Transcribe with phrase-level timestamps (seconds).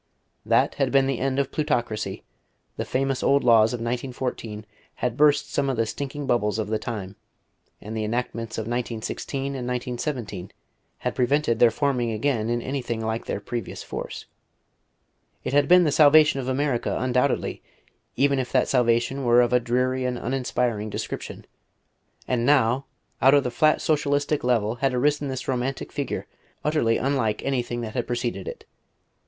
[0.47, 2.23] That had been the end of plutocracy;
[2.75, 6.79] the famous old laws of 1914 had burst some of the stinking bubbles of the
[6.79, 7.15] time;
[7.79, 10.51] and the enactments of 1916 and 1917
[10.97, 14.25] had prevented their forming again in any thing like their previous force.
[15.43, 17.61] It had been the salvation of America, undoubtedly,
[18.15, 21.45] even if that salvation were of a dreary and uninspiring description;
[22.27, 22.85] and now
[23.21, 26.25] out of the flat socialistic level had arisen this romantic figure
[26.65, 28.65] utterly unlike any that had preceded it....